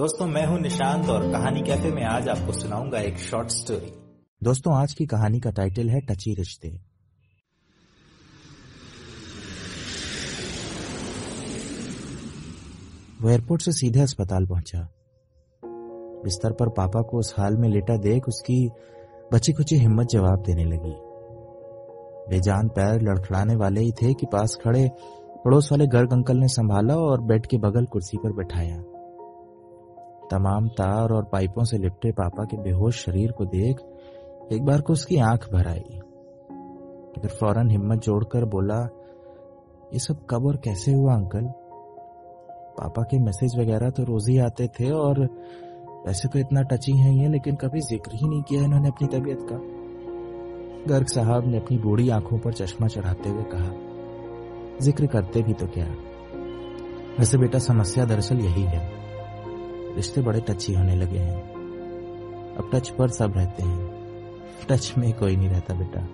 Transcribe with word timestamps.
दोस्तों, 0.00 0.26
मैं 0.26 0.44
हूँ 0.46 0.58
निशांत 0.60 1.08
और 1.10 1.22
कहानी 1.32 1.62
कैफ़े 1.62 1.90
में 1.90 2.02
आज 2.04 2.28
आपको 2.28 2.52
सुनाऊँगा 2.52 2.98
एक 2.98 3.18
शॉर्ट 3.18 3.48
स्टोरी 3.48 3.90
दोस्तों, 4.42 4.74
आज 4.74 4.92
की 4.92 5.06
कहानी 5.06 5.40
का 5.40 5.50
टाइटल 5.50 5.88
है 5.90 6.00
टची 6.00 6.34
रिश्ते। 6.34 6.68
वो 13.22 13.28
एयरपोर्ट 13.28 13.62
से 13.62 13.72
सीधे 13.72 14.00
अस्पताल 14.00 14.46
पहुँचा। 14.46 14.80
बिस्तर 16.24 16.52
पर 16.52 16.68
पापा 16.68 17.02
को 17.02 17.18
उस 17.18 17.34
हाल 17.38 17.56
में 17.56 17.68
लेटा 17.68 17.96
देख 17.98 18.28
उसकी 18.28 18.68
बची 19.32 19.52
खुची 19.52 19.76
हिम्मत 19.76 20.06
जवाब 20.06 20.42
देने 20.42 20.64
लगी। 20.64 20.94
बेजान 22.30 22.68
पैर 22.68 23.02
लड़खड़ाने 23.02 23.56
वाले 23.56 23.80
ही 23.80 23.92
थे 23.92 24.14
कि 24.14 24.26
पास 24.26 24.58
खड़े 24.64 24.88
पड़ोस 25.44 25.72
वाले 25.72 25.86
गर्ग 25.86 26.12
अंकल 26.12 26.36
ने 26.36 26.48
संभाला 26.48 26.96
और 26.96 27.20
बेड 27.22 27.46
के 27.46 27.58
बगल 27.58 27.84
कुर्सी 27.84 28.16
पर 28.16 28.32
बैठाया। 28.32 28.82
तमाम 30.30 30.68
तार 30.78 31.12
और 31.12 31.24
पाइपों 31.32 31.64
से 31.64 31.78
लिपटे 31.78 32.10
पापा 32.12 32.44
के 32.44 32.56
बेहोश 32.62 33.04
शरीर 33.04 33.32
को 33.32 33.44
देख 33.46 33.80
एक 34.52 34.64
बार 34.64 34.80
को 34.80 34.92
उसकी 34.92 35.16
आँख 35.22 35.48
भर 35.52 35.66
आई। 35.68 36.00
फिर 37.14 37.30
फ़ौरन 37.30 37.70
हिम्मत 37.70 37.98
जोड़कर 37.98 38.44
बोला, 38.46 38.78
ये 39.92 39.98
सब 39.98 40.26
कब 40.30 40.46
और 40.46 40.56
कैसे 40.56 40.92
हुआ, 40.92 41.14
अंकल? 41.14 41.46
पापा 42.78 43.02
के 43.02 43.18
मैसेज 43.18 43.58
वगैरह 43.58 43.90
तो 43.90 44.04
रोज 44.04 44.28
ही 44.28 44.38
आते 44.38 44.66
थे 44.70 44.90
और 44.92 45.20
वैसे 46.06 46.28
तो 46.28 46.38
इतना 46.38 46.62
टची 46.62 46.96
है 46.98 47.14
ये, 47.14 47.28
लेकिन 47.28 47.56
कभी 47.56 47.80
ज़िक्र 47.82 48.14
ही 48.14 48.28
नहीं 48.28 48.42
किया 48.42 48.62
इन्होंने 48.62 48.88
अपनी 48.88 49.08
तबीयत 49.08 49.46
का। 49.50 49.56
गर्ग 50.86 51.06
साहब 51.06 51.46
ने 51.46 51.58
अपनी 51.58 51.78
बूढ़ी 51.78 52.08
आँखों 52.10 52.38
पर 52.38 52.52
चश्मा 52.52 52.86
चढ़ाते 52.88 53.28
हुए 53.28 53.42
कहा, 53.52 53.72
ज़िक्र 54.80 55.06
करते 55.06 55.42
भी 55.42 55.52
तो 55.52 55.66
क्या? 55.66 55.86
वैसे 57.18 57.38
बेटा, 57.38 57.58
समस्या 57.58 58.04
दरअसल 58.04 58.40
यही 58.40 58.62
है। 58.64 58.78
रिश्ते 59.96 60.20
बड़े 60.20 60.40
टची 60.40 60.74
होने 60.74 60.96
लगे 60.96 61.18
हैं। 61.18 61.40
अब 62.56 62.70
टच 62.74 62.88
पर 62.88 63.08
सब 63.08 63.34
रहते 63.36 63.62
हैं। 63.62 64.00
टच 64.68 64.94
में 64.98 65.12
कोई 65.12 65.36
नहीं 65.36 65.48
रहता 65.48 65.74
बेटा। 65.74 66.08